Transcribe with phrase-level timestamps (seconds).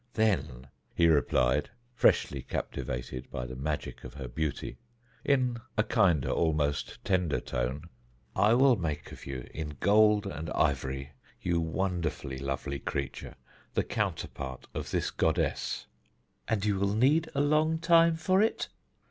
[0.15, 4.79] "Then," he replied, freshly captivated by the magic of her beauty,
[5.23, 7.89] in a kinder, almost tender tone, "then
[8.35, 13.35] I will make of you, in gold and ivory, you wonderfully lovely creature,
[13.75, 15.85] the counterpart of this goddess."
[16.47, 18.69] "And you will need a long time for it?"